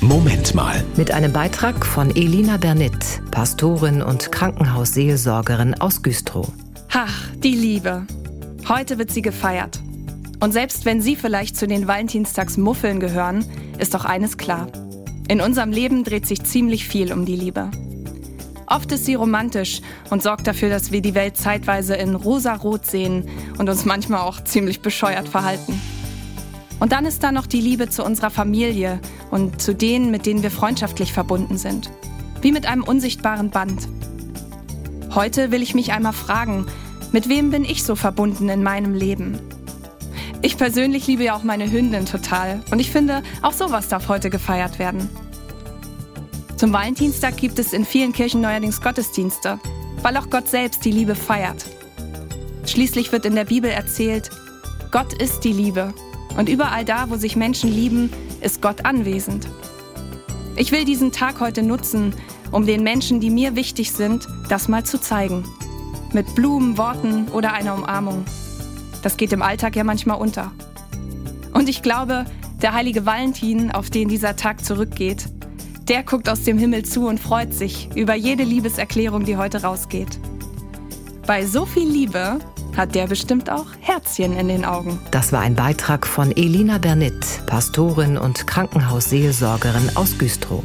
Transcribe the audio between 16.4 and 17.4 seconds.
ziemlich viel um die